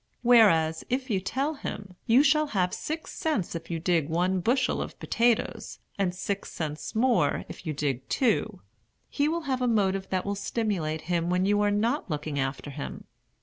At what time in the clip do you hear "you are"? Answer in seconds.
11.45-11.69